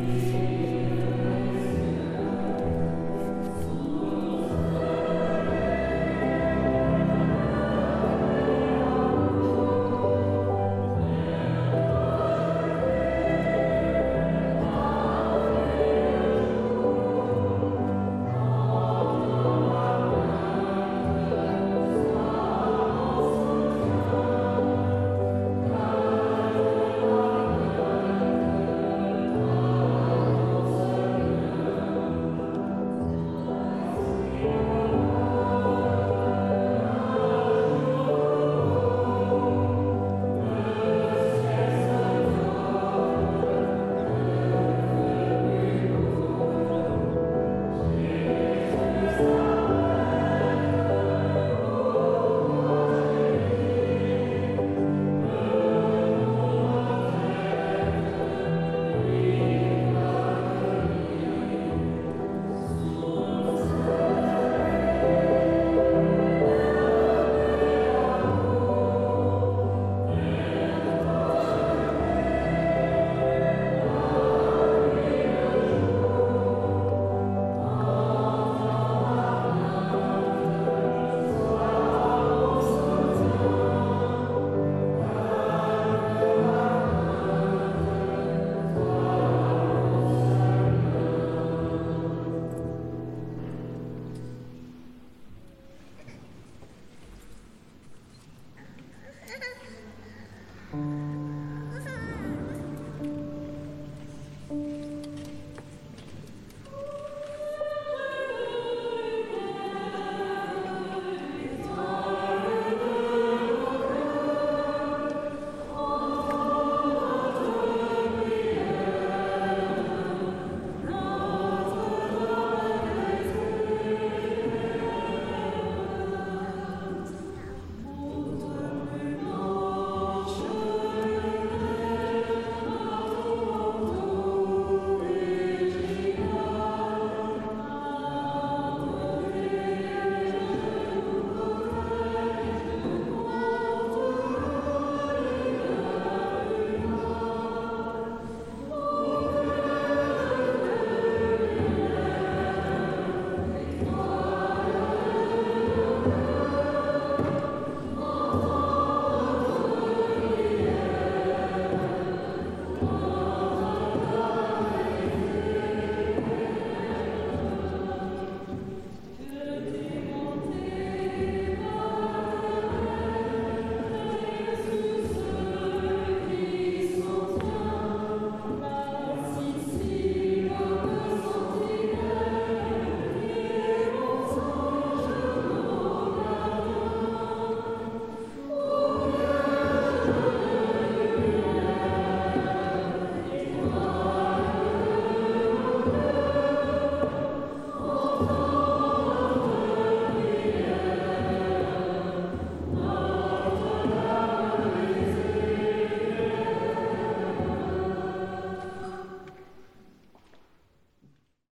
Amém. 0.00 0.69